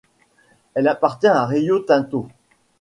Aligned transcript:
Elle 0.73 0.87
appartient 0.87 1.27
à 1.27 1.45
Rio 1.45 1.77
Tinto. 1.77 2.27